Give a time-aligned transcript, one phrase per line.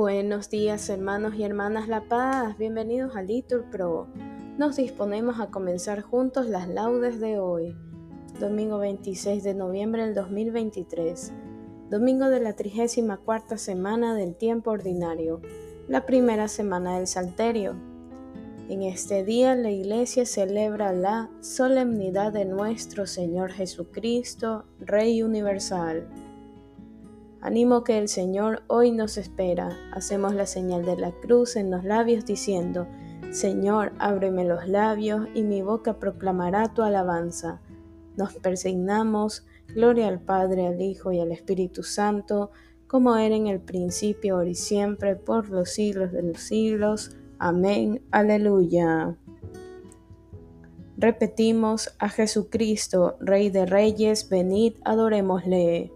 [0.00, 4.06] Buenos días hermanos y hermanas La Paz, bienvenidos a Litur Pro.
[4.56, 7.76] Nos disponemos a comenzar juntos las laudes de hoy,
[8.40, 11.32] domingo 26 de noviembre del 2023,
[11.90, 15.42] domingo de la 34 semana del tiempo ordinario,
[15.86, 17.74] la primera semana del Salterio.
[18.70, 26.08] En este día la Iglesia celebra la solemnidad de nuestro Señor Jesucristo, Rey Universal.
[27.42, 29.70] Animo que el Señor hoy nos espera.
[29.92, 32.86] Hacemos la señal de la cruz en los labios diciendo,
[33.30, 37.62] Señor, ábreme los labios y mi boca proclamará tu alabanza.
[38.16, 42.50] Nos persignamos, gloria al Padre, al Hijo y al Espíritu Santo,
[42.86, 47.16] como era en el principio, ahora y siempre, por los siglos de los siglos.
[47.38, 48.02] Amén.
[48.10, 49.16] Aleluya.
[50.98, 55.90] Repetimos a Jesucristo, Rey de Reyes, venid, adorémosle.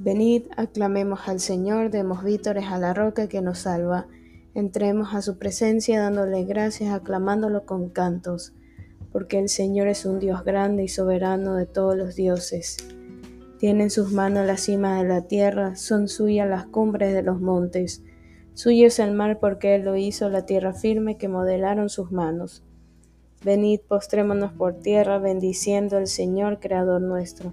[0.00, 4.06] Venid, aclamemos al Señor, demos vítores a la roca que nos salva.
[4.54, 8.54] Entremos a su presencia dándole gracias, aclamándolo con cantos,
[9.10, 12.76] porque el Señor es un Dios grande y soberano de todos los dioses.
[13.58, 17.40] Tiene en sus manos la cima de la tierra, son suyas las cumbres de los
[17.40, 18.04] montes.
[18.54, 22.62] Suyo es el mar porque Él lo hizo, la tierra firme que modelaron sus manos.
[23.44, 27.52] Venid, postrémonos por tierra, bendiciendo al Señor, Creador nuestro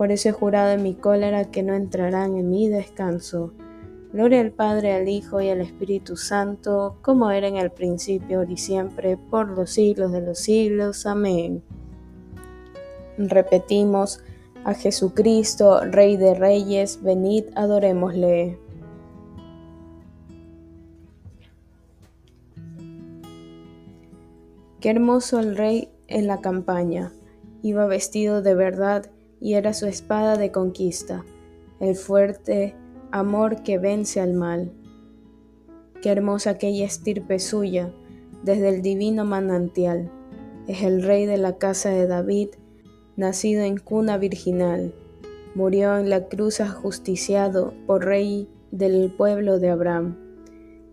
[0.00, 3.52] Por eso he jurado en mi cólera que no entrarán en mi descanso.
[4.14, 8.56] Gloria al Padre, al Hijo y al Espíritu Santo, como era en el principio, y
[8.56, 11.04] siempre, por los siglos de los siglos.
[11.04, 11.62] Amén.
[13.18, 14.22] Repetimos,
[14.64, 18.58] a Jesucristo, Rey de Reyes, venid, adorémosle.
[24.80, 27.12] Qué hermoso el Rey en la campaña.
[27.60, 29.10] Iba vestido de verdad
[29.40, 31.24] y era su espada de conquista,
[31.80, 32.74] el fuerte
[33.10, 34.72] amor que vence al mal.
[36.02, 37.92] Qué hermosa aquella estirpe suya,
[38.42, 40.10] desde el divino manantial.
[40.66, 42.48] Es el rey de la casa de David,
[43.16, 44.94] nacido en cuna virginal.
[45.54, 50.16] Murió en la cruz ajusticiado por rey del pueblo de Abraham.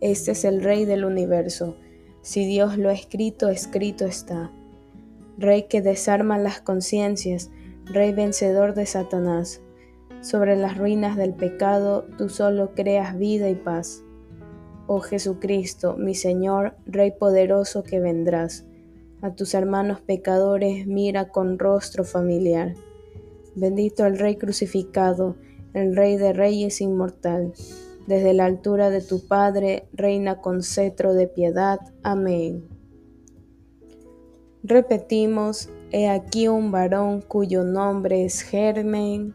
[0.02, 1.76] Este es el rey del universo.
[2.22, 4.52] Si Dios lo ha escrito, escrito está.
[5.38, 7.52] Rey que desarma las conciencias,
[7.90, 9.62] Rey vencedor de Satanás,
[10.22, 14.04] sobre las ruinas del pecado tú solo creas vida y paz.
[14.88, 18.66] Oh Jesucristo, mi Señor, Rey poderoso que vendrás,
[19.22, 22.76] a tus hermanos pecadores mira con rostro familiar.
[23.56, 25.36] Bendito el Rey crucificado,
[25.74, 27.54] el Rey de Reyes inmortal.
[28.06, 31.80] Desde la altura de tu Padre, reina con cetro de piedad.
[32.04, 32.68] Amén.
[34.64, 39.34] Repetimos, he aquí un varón cuyo nombre es Germen.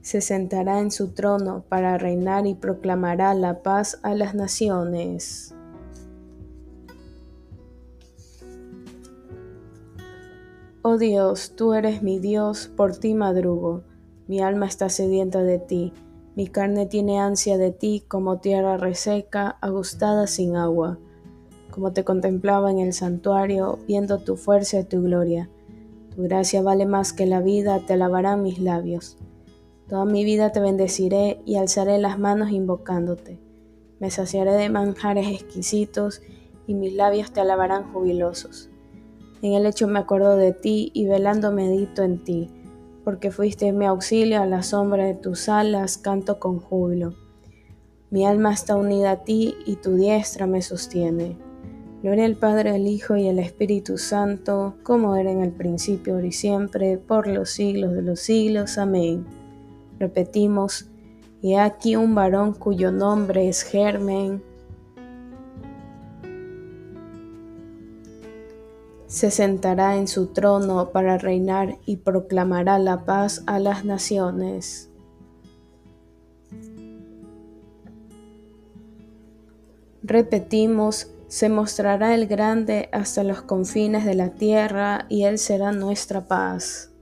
[0.00, 5.54] Se sentará en su trono para reinar y proclamará la paz a las naciones.
[10.82, 13.84] Oh Dios, tú eres mi Dios, por ti madrugo,
[14.26, 15.92] mi alma está sedienta de ti
[16.34, 20.98] mi carne tiene ansia de ti como tierra reseca, agustada sin agua,
[21.72, 25.50] como te contemplaba en el santuario, viendo tu fuerza y tu gloria.
[26.14, 29.18] Tu gracia vale más que la vida, te alabarán mis labios.
[29.88, 33.40] Toda mi vida te bendeciré y alzaré las manos invocándote.
[33.98, 36.22] Me saciaré de manjares exquisitos
[36.68, 38.70] y mis labios te alabarán jubilosos.
[39.42, 42.48] En el hecho me acuerdo de ti y velando medito en ti
[43.04, 47.14] porque fuiste mi auxilio a la sombra de tus alas, canto con júbilo.
[48.10, 51.36] Mi alma está unida a ti y tu diestra me sostiene.
[52.02, 56.26] Gloria al Padre, al Hijo y al Espíritu Santo, como era en el principio, ahora
[56.26, 58.76] y siempre, por los siglos de los siglos.
[58.76, 59.24] Amén.
[60.00, 60.90] Repetimos,
[61.40, 64.42] y aquí un varón cuyo nombre es Germen,
[69.06, 74.90] se sentará en su trono para reinar y proclamará la paz a las naciones.
[80.02, 86.28] Repetimos, se mostrará el grande hasta los confines de la tierra y Él será nuestra
[86.28, 86.92] paz.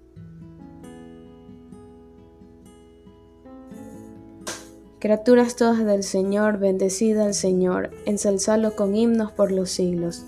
[5.01, 10.25] Criaturas todas del Señor, bendecida al Señor, ensalzalo con himnos por los siglos.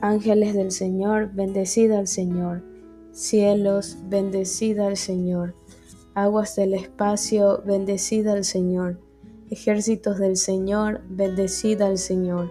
[0.00, 2.62] Ángeles del Señor, bendecida al Señor.
[3.12, 5.54] Cielos, bendecida al Señor.
[6.14, 8.98] Aguas del espacio, bendecida al Señor.
[9.50, 12.50] Ejércitos del Señor, bendecida al Señor.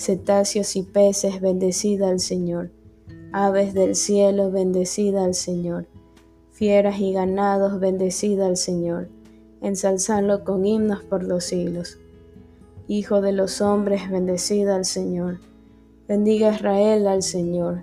[0.00, 2.70] Cetáceos y peces, bendecida al Señor.
[3.32, 5.88] Aves del cielo, bendecida al Señor.
[6.52, 9.10] Fieras y ganados, bendecida al Señor.
[9.60, 11.98] Ensalzalo con himnos por los siglos.
[12.88, 15.38] Hijo de los hombres, bendecida al Señor.
[16.08, 17.82] Bendiga Israel al Señor.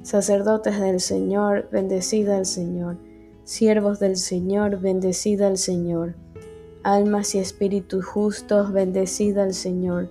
[0.00, 2.96] Sacerdotes del Señor, bendecida al Señor.
[3.44, 6.14] Siervos del Señor, bendecida al Señor
[6.84, 10.10] almas y espíritus justos, bendecida al Señor.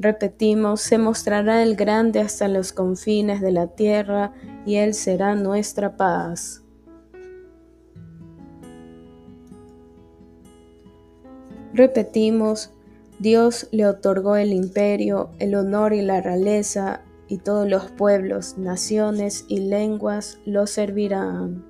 [0.00, 4.32] Repetimos, se mostrará el grande hasta los confines de la tierra
[4.64, 6.62] y Él será nuestra paz.
[11.74, 12.72] Repetimos,
[13.18, 19.44] Dios le otorgó el imperio, el honor y la realeza, y todos los pueblos, naciones
[19.48, 21.69] y lenguas lo servirán.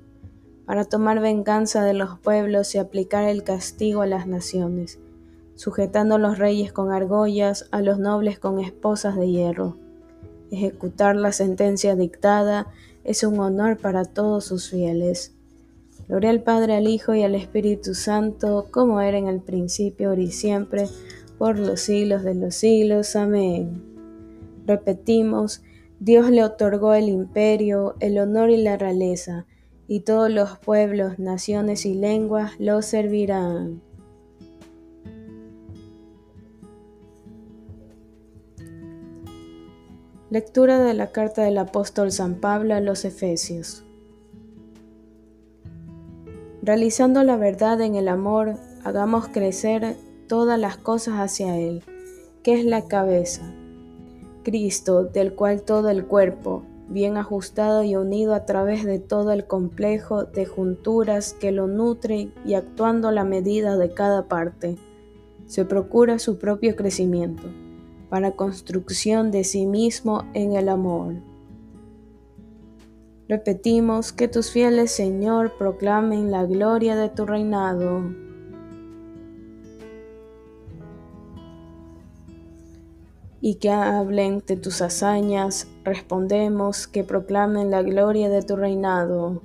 [0.71, 4.99] para tomar venganza de los pueblos y aplicar el castigo a las naciones,
[5.55, 9.75] sujetando a los reyes con argollas, a los nobles con esposas de hierro.
[10.49, 12.67] Ejecutar la sentencia dictada
[13.03, 15.33] es un honor para todos sus fieles.
[16.07, 20.21] Gloria al Padre, al Hijo y al Espíritu Santo, como era en el principio, ahora
[20.21, 20.87] y siempre,
[21.37, 23.17] por los siglos de los siglos.
[23.17, 23.83] Amén.
[24.65, 25.63] Repetimos,
[25.99, 29.47] Dios le otorgó el imperio, el honor y la realeza
[29.91, 33.81] y todos los pueblos, naciones y lenguas lo servirán.
[40.29, 43.83] Lectura de la carta del apóstol San Pablo a los Efesios.
[46.61, 48.55] Realizando la verdad en el amor,
[48.85, 49.97] hagamos crecer
[50.29, 51.83] todas las cosas hacia Él,
[52.43, 53.53] que es la cabeza,
[54.43, 59.45] Cristo, del cual todo el cuerpo, bien ajustado y unido a través de todo el
[59.45, 64.77] complejo de junturas que lo nutren y actuando a la medida de cada parte,
[65.45, 67.43] se procura su propio crecimiento,
[68.09, 71.15] para construcción de sí mismo en el amor.
[73.27, 78.03] Repetimos que tus fieles, Señor, proclamen la gloria de tu reinado.
[83.41, 89.41] Y que hablen de tus hazañas, respondemos que proclamen la gloria de tu reinado.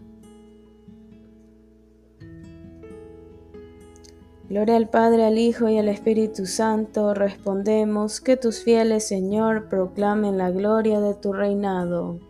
[4.49, 10.38] Gloria al Padre, al Hijo y al Espíritu Santo, respondemos que tus fieles, Señor, proclamen
[10.38, 12.21] la gloria de tu reinado.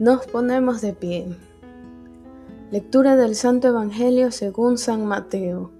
[0.00, 1.26] Nos ponemos de pie.
[2.72, 5.79] Lectura del Santo Evangelio según San Mateo.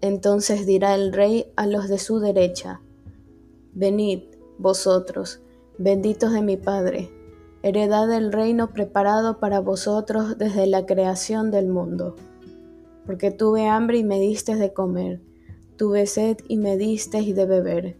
[0.00, 2.80] Entonces dirá el rey a los de su derecha,
[3.74, 4.22] Venid,
[4.58, 5.40] vosotros,
[5.78, 7.10] benditos de mi Padre,
[7.62, 12.16] heredad del reino preparado para vosotros desde la creación del mundo.
[13.06, 15.20] Porque tuve hambre y me disteis de comer,
[15.76, 17.96] tuve sed y me disteis de beber,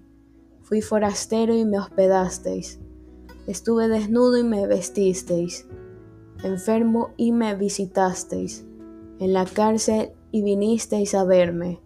[0.63, 2.81] fui forastero y me hospedasteis,
[3.47, 5.67] estuve desnudo y me vestisteis
[6.43, 8.65] enfermo y me visitasteis,
[9.19, 11.81] en la cárcel y vinisteis a verme.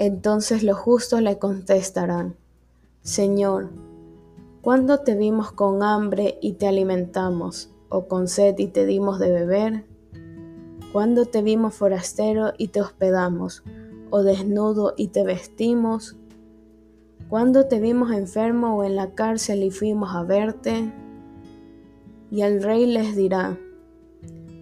[0.00, 2.34] Entonces los justos le contestarán,
[3.02, 3.68] Señor,
[4.62, 9.30] ¿cuándo te vimos con hambre y te alimentamos, o con sed y te dimos de
[9.30, 9.84] beber?
[10.90, 13.62] ¿Cuándo te vimos forastero y te hospedamos,
[14.08, 16.16] o desnudo y te vestimos?
[17.28, 20.94] ¿Cuándo te vimos enfermo o en la cárcel y fuimos a verte?
[22.30, 23.58] Y el rey les dirá,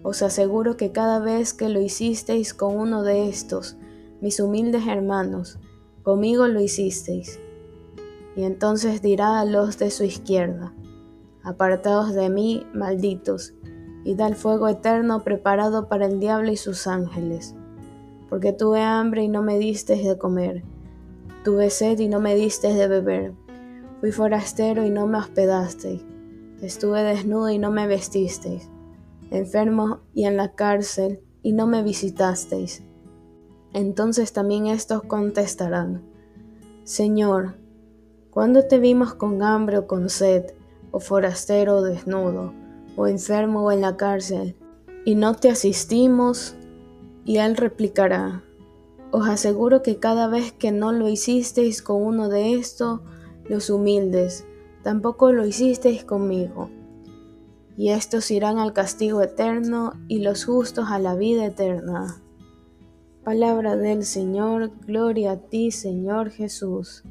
[0.03, 3.77] os aseguro que cada vez que lo hicisteis con uno de estos,
[4.21, 5.59] mis humildes hermanos,
[6.03, 7.39] conmigo lo hicisteis.
[8.35, 10.73] Y entonces dirá a los de su izquierda,
[11.43, 13.53] apartados de mí, malditos,
[14.03, 17.55] y da el fuego eterno preparado para el diablo y sus ángeles.
[18.29, 20.63] Porque tuve hambre y no me disteis de comer,
[21.43, 23.33] tuve sed y no me disteis de beber,
[23.99, 26.03] fui forastero y no me hospedasteis
[26.61, 28.69] Estuve desnudo y no me vestisteis,
[29.31, 32.83] enfermo y en la cárcel y no me visitasteis.
[33.73, 36.01] Entonces también estos contestarán,
[36.83, 37.55] Señor,
[38.31, 40.45] ¿cuándo te vimos con hambre o con sed,
[40.91, 42.51] o forastero o desnudo,
[42.95, 44.55] o enfermo o en la cárcel,
[45.05, 46.55] y no te asistimos?
[47.25, 48.43] Y él replicará,
[49.11, 53.01] Os aseguro que cada vez que no lo hicisteis con uno de estos,
[53.47, 54.45] los humildes,
[54.83, 56.71] tampoco lo hicisteis conmigo.
[57.77, 62.21] Y estos irán al castigo eterno y los justos a la vida eterna.
[63.29, 67.03] Palabra del Señor, gloria a ti Señor Jesús.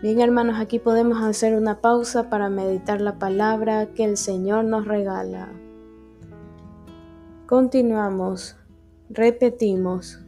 [0.00, 4.86] Bien hermanos, aquí podemos hacer una pausa para meditar la palabra que el Señor nos
[4.86, 5.50] regala.
[7.48, 8.56] Continuamos,
[9.10, 10.20] repetimos.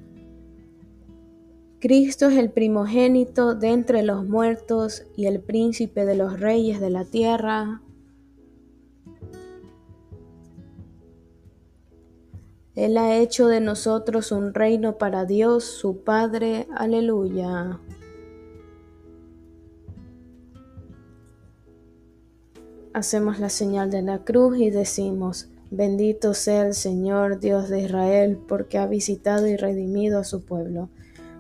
[1.78, 6.90] Cristo es el primogénito de entre los muertos y el príncipe de los reyes de
[6.90, 7.80] la tierra.
[12.76, 16.68] Él ha hecho de nosotros un reino para Dios, su Padre.
[16.76, 17.80] Aleluya.
[22.92, 28.38] Hacemos la señal de la cruz y decimos, bendito sea el Señor Dios de Israel,
[28.46, 30.88] porque ha visitado y redimido a su pueblo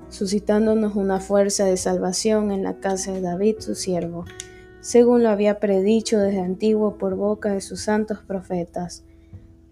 [0.08, 4.24] suscitándonos una fuerza de salvación en la casa de David su siervo,
[4.80, 9.04] según lo había predicho desde antiguo por boca de sus santos profetas.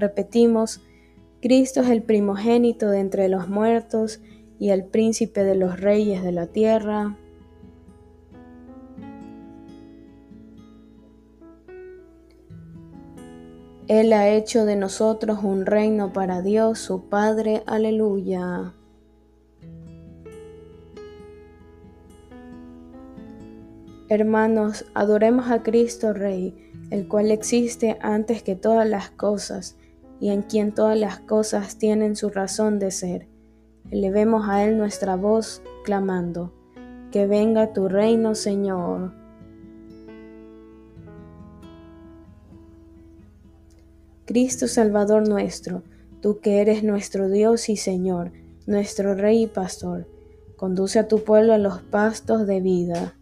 [0.00, 0.80] Repetimos,
[1.42, 4.22] Cristo es el primogénito de entre los muertos
[4.58, 7.18] y el príncipe de los reyes de la tierra.
[13.88, 17.62] Él ha hecho de nosotros un reino para Dios, su Padre.
[17.66, 18.72] Aleluya.
[24.08, 29.76] Hermanos, adoremos a Cristo Rey, el cual existe antes que todas las cosas,
[30.20, 33.26] y en quien todas las cosas tienen su razón de ser.
[33.90, 36.52] Elevemos a Él nuestra voz, clamando,
[37.10, 39.12] que venga tu reino, Señor.
[44.26, 45.82] Cristo Salvador nuestro,
[46.20, 48.30] tú que eres nuestro Dios y Señor,
[48.66, 50.06] nuestro Rey y Pastor,
[50.56, 53.16] conduce a tu pueblo a los pastos de vida.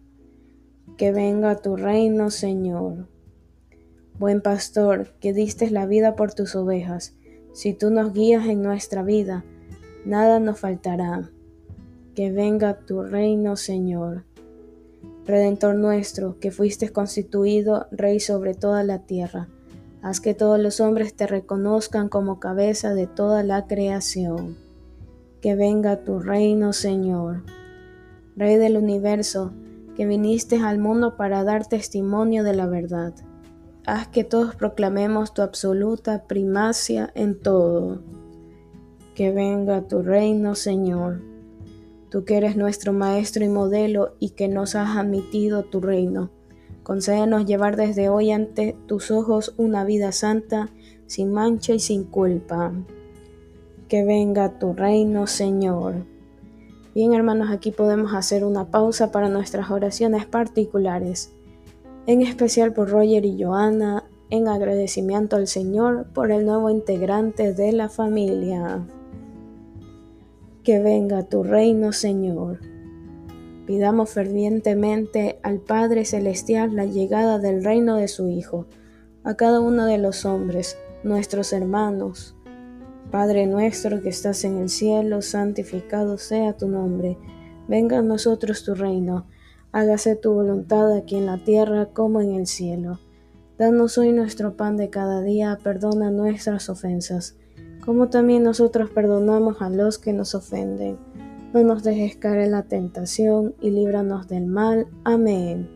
[0.99, 3.07] Que venga tu reino, Señor.
[4.19, 7.15] Buen pastor, que diste la vida por tus ovejas,
[7.53, 9.45] si tú nos guías en nuestra vida,
[10.05, 11.31] nada nos faltará.
[12.17, 14.25] Que venga tu reino, Señor.
[15.25, 19.47] Redentor nuestro, que fuiste constituido Rey sobre toda la tierra,
[20.03, 24.57] haz que todos los hombres te reconozcan como cabeza de toda la creación.
[25.41, 27.45] Que venga tu reino, Señor.
[28.35, 29.53] Rey del universo,
[29.95, 33.15] que viniste al mundo para dar testimonio de la verdad.
[33.87, 38.03] Haz que todos proclamemos tu absoluta primacia en todo.
[39.15, 41.23] Que venga tu reino, Señor.
[42.11, 46.31] Tú que eres nuestro Maestro y modelo y que nos has admitido tu reino.
[46.83, 50.71] Concédenos llevar desde hoy ante tus ojos una vida santa,
[51.07, 52.73] sin mancha y sin culpa.
[53.89, 56.07] Que venga tu reino, Señor.
[56.95, 61.33] Bien, hermanos, aquí podemos hacer una pausa para nuestras oraciones particulares,
[62.09, 67.71] en especial por Roger y Joana, en agradecimiento al Señor por el nuevo integrante de
[67.73, 68.83] la familia.
[70.65, 72.61] Que venga tu reino, Señor.
[73.67, 78.65] Pidamos fervientemente al Padre Celestial la llegada del reino de su Hijo,
[79.23, 82.35] a cada uno de los hombres, nuestros hermanos,
[83.11, 87.19] Padre nuestro que estás en el cielo, santificado sea tu nombre.
[87.69, 89.27] Venga a nosotros tu reino.
[89.79, 92.99] Hágase tu voluntad aquí en la tierra como en el cielo.
[93.59, 97.37] Danos hoy nuestro pan de cada día, perdona nuestras ofensas,
[97.85, 100.99] como también nosotros perdonamos a los que nos ofenden.
[101.55, 104.89] No nos dejes caer en la tentación y líbranos del mal.
[105.05, 105.71] Amén.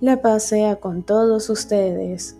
[0.00, 2.36] La paz sea con todos ustedes.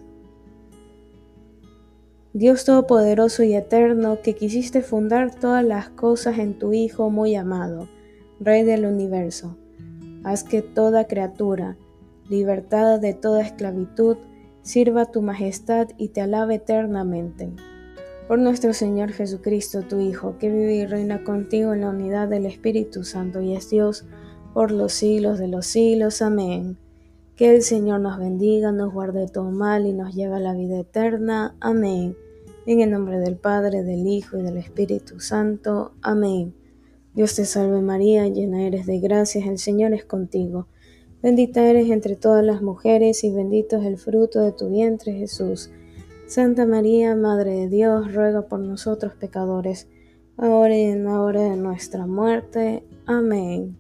[2.33, 7.89] Dios Todopoderoso y Eterno, que quisiste fundar todas las cosas en tu Hijo muy amado,
[8.41, 9.57] Rey del universo,
[10.27, 11.77] haz que toda criatura,
[12.29, 14.17] libertada de toda esclavitud,
[14.63, 17.53] sirva tu majestad y te alabe eternamente.
[18.27, 22.45] Por nuestro Señor Jesucristo, tu Hijo, que vive y reina contigo en la unidad del
[22.45, 24.05] Espíritu Santo y es Dios
[24.53, 26.21] por los siglos de los siglos.
[26.21, 26.77] Amén.
[27.37, 30.81] Que el Señor nos bendiga, nos guarde todo mal y nos lleve a la vida
[30.81, 31.55] eterna.
[31.61, 32.17] Amén.
[32.67, 35.93] En el nombre del Padre, del Hijo y del Espíritu Santo.
[36.03, 36.66] Amén.
[37.17, 40.69] Dios te salve María, llena eres de gracias, el Señor es contigo.
[41.23, 45.71] Bendita eres entre todas las mujeres y bendito es el fruto de tu vientre Jesús.
[46.27, 49.89] Santa María, Madre de Dios, ruega por nosotros pecadores,
[50.37, 52.85] ahora y en la hora de nuestra muerte.
[53.07, 53.79] Amén.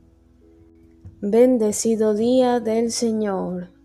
[1.20, 3.75] Bendecido día del Señor.